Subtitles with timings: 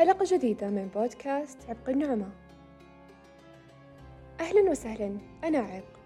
[0.00, 2.30] حلقة جديدة من بودكاست عبق النعمة
[4.40, 6.00] أهلا وسهلا أنا عبق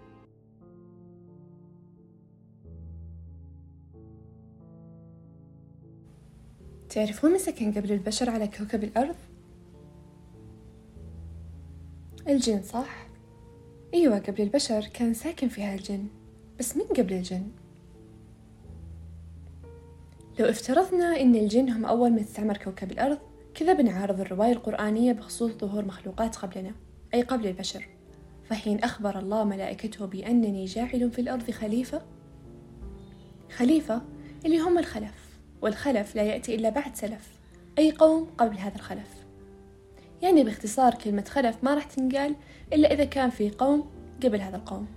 [6.89, 9.15] تعرفون من سكن قبل البشر على كوكب الأرض؟
[12.27, 13.07] الجن صح؟
[13.93, 16.07] أيوة قبل البشر كان ساكن فيها الجن
[16.59, 17.51] بس من قبل الجن؟
[20.39, 25.51] لو افترضنا إن الجن هم أول من استعمر كوكب الأرض كذا بنعارض الرواية القرآنية بخصوص
[25.51, 26.71] ظهور مخلوقات قبلنا
[27.13, 27.87] أي قبل البشر.
[28.49, 32.01] فحين أخبر الله ملائكته بأنني جاعل في الأرض خليفة
[33.57, 34.01] خليفة
[34.45, 37.39] اللي هم الخلف والخلف لا يأتي إلا بعد سلف
[37.77, 39.25] أي قوم قبل هذا الخلف.
[40.21, 42.35] يعني باختصار كلمة خلف ما راح تنقال
[42.73, 43.89] إلا إذا كان في قوم
[44.23, 44.87] قبل هذا القوم.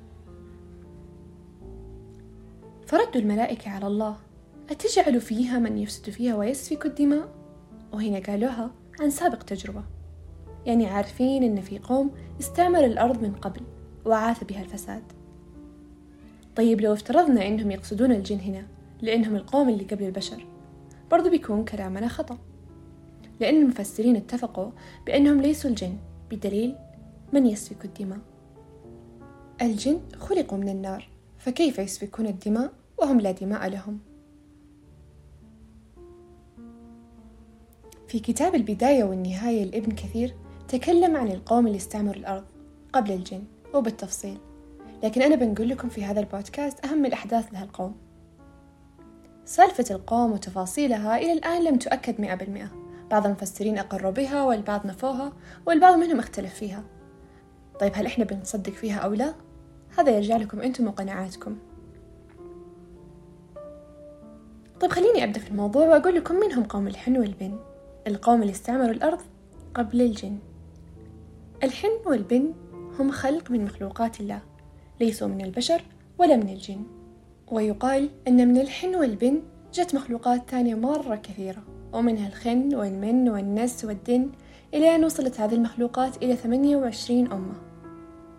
[2.87, 4.17] فردوا الملائكة على الله
[4.71, 7.38] أتجعل فيها من يفسد فيها ويسفك الدماء؟
[7.93, 9.83] وهنا قالوها عن سابق تجربة.
[10.67, 13.61] يعني عارفين إن في قوم استعمر الأرض من قبل
[14.05, 15.03] وعاث بها الفساد.
[16.57, 18.67] طيب لو افترضنا إنهم يقصدون الجن هنا
[19.03, 20.47] لأنهم القوم اللي قبل البشر
[21.11, 22.39] برضو بيكون كلامنا خطأ.
[23.41, 24.71] لأن المفسرين اتفقوا
[25.07, 25.97] بأنهم ليسوا الجن
[26.31, 26.75] بدليل
[27.33, 28.19] من يسفك الدماء.
[29.63, 33.99] الجن خلقوا من النار فكيف يسفكون الدماء وهم لا دماء لهم؟
[38.09, 40.35] في كتاب البداية والنهاية لابن كثير
[40.69, 42.45] تكلم عن القوم اللي استعمروا الأرض
[42.93, 44.39] قبل الجن وبالتفصيل.
[45.03, 47.97] لكن أنا بنقول لكم في هذا البودكاست أهم الأحداث لها القوم
[49.45, 52.71] سالفة القوم وتفاصيلها إلى الآن لم تؤكد مئة بالمئة.
[53.11, 55.33] بعض المفسرين أقروا بها والبعض نفوها
[55.67, 56.85] والبعض منهم اختلف فيها.
[57.81, 59.35] طيب هل إحنا بنصدق فيها أو لا؟
[59.99, 61.57] هذا يرجع لكم أنتم وقناعاتكم.
[64.81, 67.59] طيب خليني أبدأ في الموضوع وأقول لكم من هم قوم الحن والبن.
[68.09, 69.19] القوم اللي استعمروا الأرض
[69.75, 70.39] قبل الجن.
[71.63, 72.53] الحن والبن
[72.99, 74.41] هم خلق من مخلوقات الله
[75.01, 75.83] ليسوا من البشر
[76.19, 76.83] ولا من الجن.
[77.51, 79.43] ويقال أن من الحن والبن
[79.75, 84.31] جت مخلوقات ثانية مرة كثيرة ومنها الخن والمن والنس والدن
[84.75, 87.55] إلى أن وصلت هذه المخلوقات إلى 28 أمة.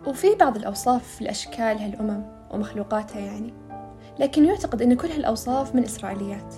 [0.06, 3.52] وفي بعض الأوصاف في الأشكال هالأمم ومخلوقاتها يعني
[4.18, 6.54] لكن يعتقد أن كل هالأوصاف من إسرائيليات.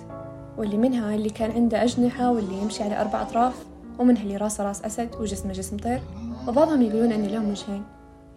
[0.57, 3.65] واللي منها اللي كان عنده أجنحة واللي يمشي على أربع أطراف
[3.99, 6.01] ومنها اللي راسه راس أسد وجسمه جسم طير.
[6.47, 7.83] وبعضهم يقولون أن لهم وجهين.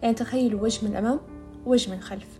[0.01, 1.19] يعني تخيلوا وجه من الأمام
[1.65, 2.39] ووجه من الخلف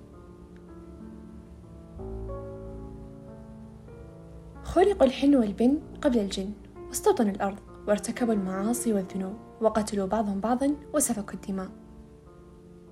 [4.63, 6.51] خلقوا الحن والبن قبل الجن
[6.87, 7.57] واستوطنوا الأرض
[7.87, 11.69] وارتكبوا المعاصي والذنوب وقتلوا بعضهم بعضا وسفكوا الدماء.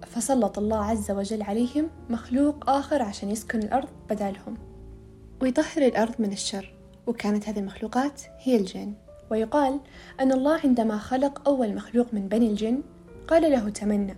[0.05, 4.57] فسلط الله عز وجل عليهم مخلوق آخر عشان يسكن الأرض بدالهم
[5.41, 6.74] ويطهر الأرض من الشر.
[7.07, 8.93] وكانت هذه المخلوقات هي الجن.
[9.31, 9.79] ويقال
[10.19, 12.81] أن الله عندما خلق أول مخلوق من بني الجن
[13.27, 14.15] قال له تمنى.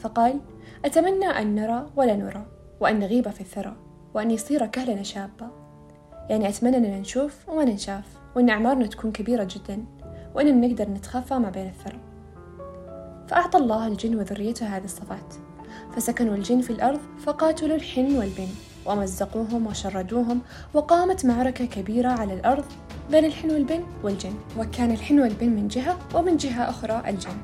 [0.00, 0.40] فقال
[0.84, 2.46] أتمنى أن نرى ولا نرى
[2.80, 3.76] وأن نغيب في الثرى
[4.14, 5.50] وأن يصير كهلنا شابا.
[6.30, 8.04] يعني أتمنى أننا نشوف وما ننشاف
[8.36, 9.84] وأن أعمارنا تكون كبيرة جدا
[10.34, 11.98] وأننا نقدر نتخفى ما بين الثرى.
[13.28, 15.34] فأعطى الله الجن وذريته هذه الصفات.
[15.96, 18.48] فسكنوا الجن في الأرض فقاتلوا الحن والبن.
[18.86, 20.40] ومزقوهم وشردوهم
[20.74, 22.64] وقامت معركة كبيرة على الأرض
[23.10, 27.36] بين الحن والبن والجن وكان الحن والبن من جهة ومن جهة أخرى الجن.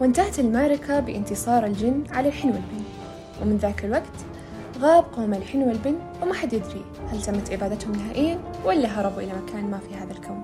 [0.00, 2.84] وانتهت المعركة بانتصار الجن على الحن والبن
[3.42, 4.16] ومن ذاك الوقت
[4.80, 9.70] غاب قوم الحن والبن وما حد يدري هل تمت إبادتهم نهائيا ولا هربوا إلى مكان
[9.70, 10.42] ما في هذا الكون.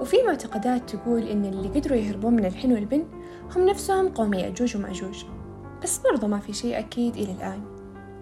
[0.00, 3.04] وفي معتقدات تقول إن اللي قدروا يهربون من الحن والبن
[3.56, 5.24] هم نفسهم قوم يأجوج ومأجوج.
[5.82, 7.60] بس برضو ما في شيء أكيد إلى الآن.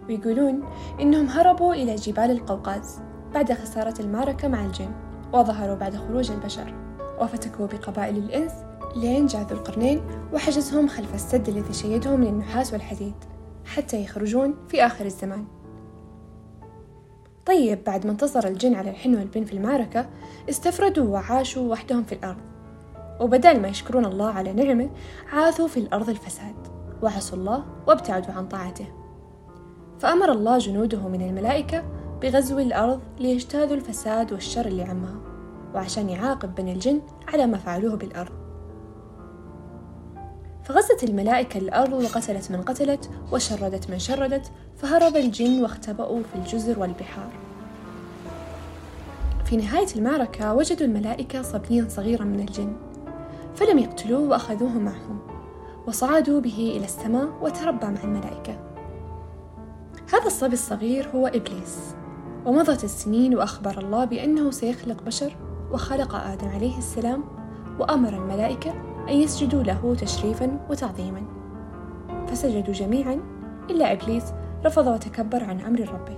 [0.08, 0.62] ويقولون
[1.00, 2.98] إنهم هربوا إلى جبال القوقاز
[3.34, 4.90] بعد خسارة المعركة مع الجن
[5.32, 6.74] وظهروا بعد خروج البشر.
[7.20, 8.52] وفتكوا بقبائل الإنس
[8.96, 10.00] لين جاء ذو القرنين
[10.32, 13.14] وحجزهم خلف السد الذي شيده من النحاس والحديد
[13.64, 15.44] حتى يخرجون في آخر الزمان.
[17.46, 20.08] طيب بعد ما انتصر الجن على الحن والبن في المعركة
[20.48, 22.40] استفردوا وعاشوا وحدهم في الأرض.
[23.20, 24.90] وبدل ما يشكرون الله على نعمه
[25.32, 26.77] عاثوا في الأرض الفساد.
[27.02, 28.86] وعصوا الله وابتعدوا عن طاعته.
[29.98, 31.84] فأمر الله جنوده من الملائكة
[32.22, 35.16] بغزو الأرض ليجتاذوا الفساد والشر اللي عمها
[35.74, 38.32] وعشان يعاقب بني الجن على ما فعلوه بالأرض.
[40.64, 47.30] فغزت الملائكة الأرض وقتلت من قتلت وشردت من شردت فهرب الجن واختبأوا في الجزر والبحار.
[49.44, 52.76] في نهاية المعركة وجدوا الملائكة صبيا صغيرا من الجن
[53.56, 55.37] فلم يقتلوه وأخذوه معهم.
[55.88, 58.58] وصعدوا به إلى السماء وتربى مع الملائكة.
[60.12, 61.94] هذا الصبي الصغير هو إبليس
[62.46, 65.36] ومضت السنين وأخبر الله بأنه سيخلق بشر
[65.72, 67.24] وخلق آدم عليه السلام
[67.78, 68.70] وأمر الملائكة
[69.08, 71.22] أن يسجدوا له تشريفا وتعظيما.
[72.26, 73.20] فسجدوا جميعا
[73.70, 74.24] إلا إبليس
[74.64, 76.16] رفض وتكبر عن أمر ربه.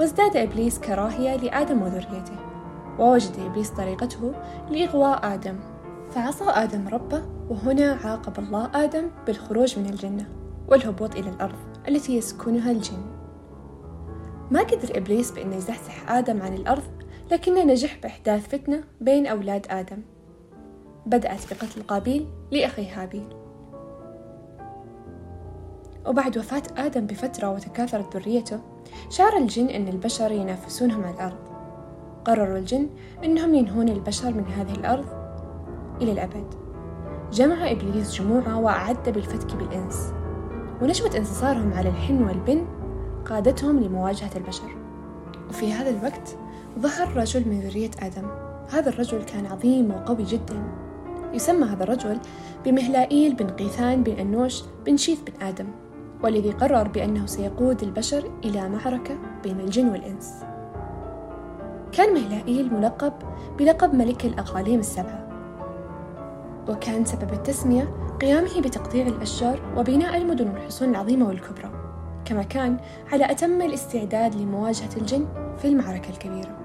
[0.00, 2.36] وازداد إبليس كراهية لآدم وذريته
[2.98, 4.32] ووجد إبليس طريقته
[4.70, 5.56] لإغواء آدم.
[6.10, 10.28] فعصى آدم ربه وهنا عاقب الله آدم بالخروج من الجنة
[10.68, 11.58] والهبوط إلى الأرض
[11.88, 13.02] التي يسكنها الجن.
[14.50, 16.82] ما قدر إبليس بأنه يزحزح آدم عن الأرض
[17.32, 20.02] لكنه نجح بإحداث فتنة بين أولاد آدم.
[21.06, 23.28] بدأت بقتل قابيل لأخيه هابيل.
[26.06, 28.60] وبعد وفاة آدم بفترة وتكاثرت ذريته
[29.08, 31.50] شعر الجن أن البشر ينافسونهم على الأرض.
[32.24, 32.88] قرروا الجن
[33.24, 35.19] أنهم ينهون البشر من هذه الأرض
[36.00, 36.46] إلى الأبد.
[37.32, 40.12] جمع إبليس جموعة وأعد بالفتك بالإنس
[40.82, 42.64] ونشوة انتصارهم على الحن والبن
[43.26, 44.76] قادتهم لمواجهة البشر.
[45.48, 46.36] وفي هذا الوقت
[46.78, 48.28] ظهر رجل من ذرية آدم.
[48.72, 50.62] هذا الرجل كان عظيم وقوي جدا.
[51.34, 52.18] يسمى هذا الرجل
[52.64, 55.66] بمهلائيل بن قيثان بن أنوش بن شيث بن آدم
[56.22, 60.34] والذي قرر بأنه سيقود البشر إلى معركة بين الجن والإنس.
[61.92, 63.12] كان مهلائيل ملقب
[63.58, 65.29] بلقب ملك الأقاليم السبعة.
[66.70, 67.82] وكان سبب التسمية
[68.20, 71.70] قيامه بتقطيع الأشجار وبناء المدن والحصون العظيمة والكبرى
[72.24, 72.76] كما كان
[73.12, 75.26] على أتم الاستعداد لمواجهة الجن
[75.58, 76.58] في المعركة الكبيرة.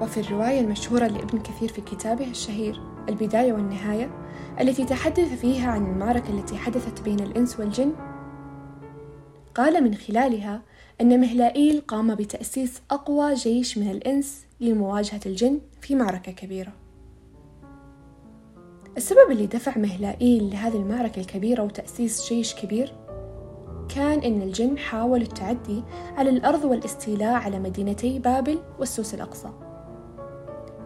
[0.00, 4.10] وفي الرواية المشهورة لابن كثير في كتابه الشهير البداية والنهاية
[4.60, 7.92] التي تحدث فيها عن المعركة التي حدثت بين الإنس والجن
[9.54, 10.62] قال من خلالها
[11.00, 16.85] أن مهلائيل قام بتأسيس أقوى جيش من الإنس لمواجهة الجن في معركة كبيرة.
[18.96, 22.92] السبب اللي دفع مهلائيل لهذه المعركة الكبيرة وتأسيس جيش كبير
[23.94, 25.82] كان إن الجن حاولوا التعدي
[26.16, 29.48] على الأرض والاستيلاء على مدينتي بابل والسوس الأقصى.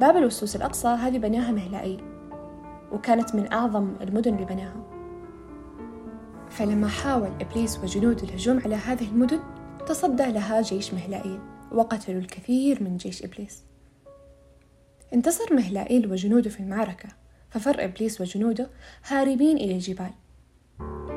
[0.01, 2.05] بابل والسوس الأقصى هذه بناها مهلائيل
[2.93, 4.87] وكانت من أعظم المدن اللي بناها.
[6.49, 9.41] فلما حاول إبليس وجنوده الهجوم على هذه المدن
[9.87, 11.39] تصدى لها جيش مهلائيل
[11.73, 13.65] وقتلوا الكثير من جيش إبليس.
[15.15, 17.20] انتصر مهلائيل وجنوده في المعركة
[17.51, 18.71] ففر إبليس وجنوده
[19.09, 20.11] هاربين إلى الجبال.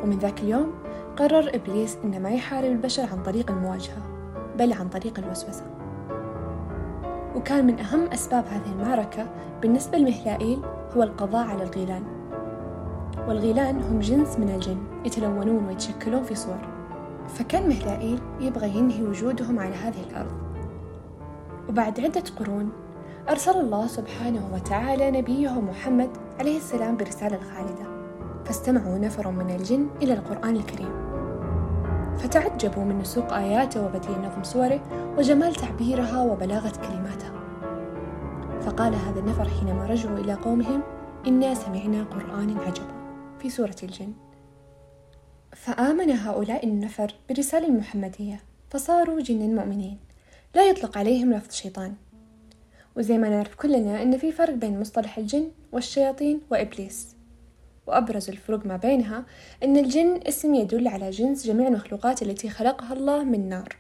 [0.04, 0.74] ومن ذاك اليوم
[1.18, 4.02] قرر إبليس إنه ما يحارب البشر عن طريق المواجهة
[4.58, 5.66] بل عن طريق الوسوسة.
[7.36, 9.30] وكان من أهم أسباب هذه المعركة
[9.62, 10.62] بالنسبة لمهلائيل
[10.96, 12.04] هو القضاء على الغيلان.
[13.28, 16.60] والغيلان هم جنس من الجن يتلونون ويتشكلون في صور.
[17.28, 20.32] فكان مهلائيل يبغى ينهي وجودهم على هذه الأرض.
[21.70, 22.70] وبعد عدة قرون
[23.30, 26.10] أرسل الله سبحانه وتعالى نبيه محمد
[26.40, 27.86] عليه السلام برسالة خالدة.
[28.46, 31.14] فاستمعوا نفر من الجن إلى القرآن الكريم.
[32.18, 34.82] فتعجبوا من نسوق آياته وبديع نظم سوره
[35.18, 37.44] وجمال تعبيرها وبلاغة كلماتها
[38.62, 40.82] فقال هذا النفر حينما رجعوا إلى قومهم
[41.28, 42.94] إنا سمعنا قرآن عجبا
[43.40, 44.14] في سورة الجن.
[45.56, 48.40] فآمن هؤلاء النفر بالرسالة المحمدية
[48.70, 50.00] فصاروا جنا مؤمنين.
[50.56, 51.94] لا يطلق عليهم لفظ شيطان.
[52.98, 57.16] وزي ما نعرف كلنا أن في فرق بين مصطلح الجن والشياطين وإبليس.
[57.88, 59.26] وأبرز الفروق ما بينها
[59.64, 63.76] أن الجن اسم يدل على جنس جميع المخلوقات التي خلقها الله من نار.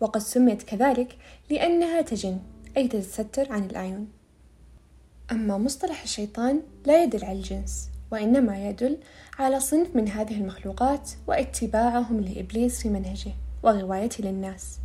[0.00, 1.16] وقد سميت كذلك
[1.50, 2.38] لأنها تجن
[2.76, 4.08] أي تتستر عن الأعين.
[5.32, 8.98] أما مصطلح الشيطان لا يدل على الجنس وإنما يدل
[9.38, 13.32] على صنف من هذه المخلوقات واتباعهم لإبليس في منهجه
[13.62, 14.78] وغوايته للناس.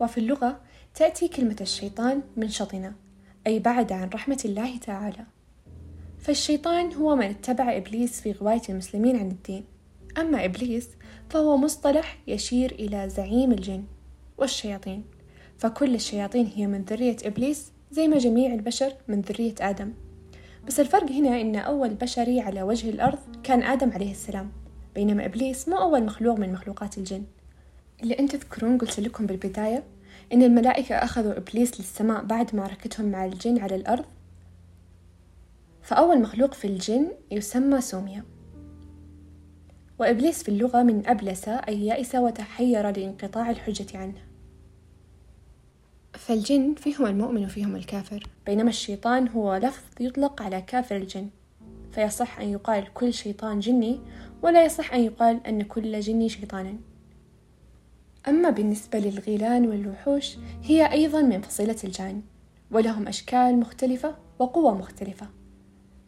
[0.00, 0.60] وفي اللغة
[0.96, 2.94] تأتي كلمة الشيطان من شطنة
[3.46, 5.26] أي بعد عن رحمة الله تعالى.
[6.18, 9.64] فالشيطان هو من اتبع إبليس في غواية المسلمين عن الدين.
[10.18, 10.88] أما إبليس
[11.30, 13.84] فهو مصطلح يشير إلى زعيم الجن
[14.38, 15.04] والشياطين.
[15.58, 19.92] فكل الشياطين هي من ذرية إبليس زي ما جميع البشر من ذرية آدم.
[20.66, 24.52] بس الفرق هنا إن أول بشري على وجه الأرض كان آدم عليه السلام
[24.94, 27.24] بينما إبليس مو أول مخلوق من مخلوقات الجن.
[28.02, 29.95] اللي أنت تذكرون قلت لكم بالبداية
[30.32, 34.04] إن الملائكة أخذوا إبليس للسماء بعد معركتهم مع الجن على الأرض.
[35.82, 38.24] فأول مخلوق في الجن يسمى سوميا.
[39.98, 44.22] وإبليس في اللغة من أبلس أي يأس وتحير لانقطاع الحجة عنه.
[46.12, 48.26] فالجن فيهم المؤمن وفيهم الكافر.
[48.46, 51.28] بينما الشيطان هو لفظ يطلق على كافر الجن.
[51.92, 54.00] فيصح أن يقال كل شيطان جني
[54.42, 56.74] ولا يصح أن يقال أن كل جني شيطانا.
[58.28, 62.22] أما بالنسبة للغيلان والوحوش هي أيضا من فصيلة الجان
[62.70, 65.26] ولهم أشكال مختلفة وقوة مختلفة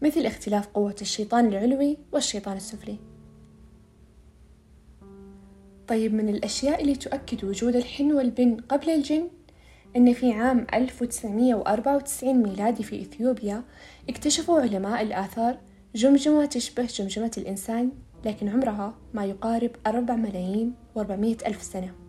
[0.03, 2.99] مثل اختلاف قوة الشيطان العلوي والشيطان السفلي.
[5.89, 9.29] طيب من الأشياء اللي تؤكد وجود الحن والبن قبل الجن
[9.97, 13.65] أن في عام 1994 ميلادي في إثيوبيا
[14.09, 15.59] اكتشفوا علماء الآثار
[15.95, 17.91] جمجمة تشبه جمجمة الإنسان
[18.25, 22.08] لكن عمرها ما يقارب أربع ملايين وأربعمية ألف سنة.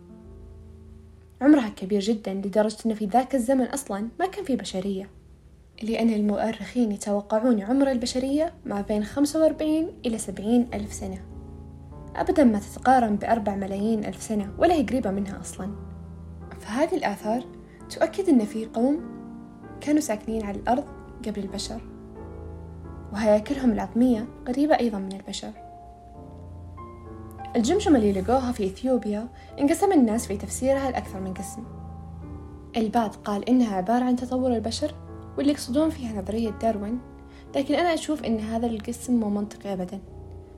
[1.40, 5.10] عمرها كبير جدا لدرجة أن في ذاك الزمن أصلا ما كان في بشرية.
[5.82, 11.18] لأن المؤرخين يتوقعون عمر البشرية ما بين خمسة وأربعين إلى سبعين ألف سنة.
[12.16, 15.70] أبدا ما تتقارن بأربع ملايين ألف سنة ولا هي قريبة منها أصلا.
[16.60, 17.44] فهذه الآثار
[17.90, 19.00] تؤكد أن في قوم
[19.80, 20.84] كانوا ساكنين على الأرض
[21.26, 21.80] قبل البشر
[23.12, 25.69] وهياكلهم العظمية قريبة أيضا من البشر.
[27.56, 29.28] الجمجمة اللي لقوها في إثيوبيا
[29.60, 31.64] انقسم الناس في تفسيرها لأكثر من قسم.
[32.76, 34.94] البعض قال إنها عبارة عن تطور البشر
[35.38, 36.98] واللي يقصدون فيها نظرية داروين
[37.56, 40.00] لكن أنا أشوف إن هذا القسم مو منطقي أبدا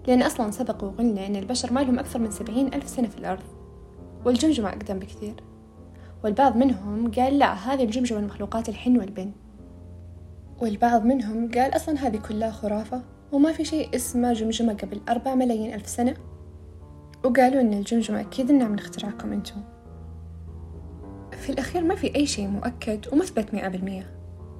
[0.06, 3.42] لأن أصلا سبق وقلنا إن البشر ما لهم أكثر من سبعين ألف سنة في الأرض
[4.24, 5.34] والجمجمة أقدم بكثير.
[6.24, 9.32] والبعض منهم قال لا هذه الجمجمة المخلوقات الحن والبن.
[10.60, 15.74] والبعض منهم قال أصلا هذه كلها خرافة وما في شيء اسمه جمجمة قبل أربع ملايين
[15.74, 16.31] ألف سنة.
[17.24, 19.62] وقالوا إن الجمجمة أكيد إنها من اختراعكم أنتم.
[21.30, 24.10] في الأخير ما في أي شيء مؤكد ومثبت مئة بالمية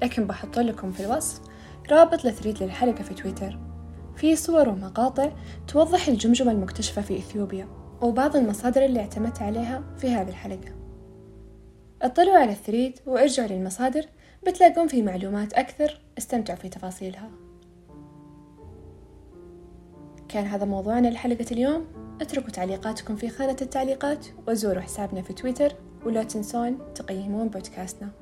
[0.02, 1.40] لكن بحط لكم في الوصف
[1.90, 3.59] رابط لثريد للحلقة في تويتر.
[4.16, 5.33] في صور ومقاطع
[5.69, 7.69] توضح الجمجمة المكتشفة في إثيوبيا
[8.02, 10.73] وبعض المصادر اللي اعتمدت عليها في هذه الحلقة.
[12.02, 14.07] اطلعوا على الثريد وارجعوا للمصادر
[14.47, 17.31] بتلاقون في معلومات أكثر استمتعوا في تفاصيلها.
[20.28, 22.01] كان هذا موضوعنا لحلقة اليوم.
[22.23, 25.73] أتركوا تعليقاتكم في خانة التعليقات وزوروا حسابنا في تويتر
[26.07, 28.22] ولا تنسون تقيمون بودكاستنا.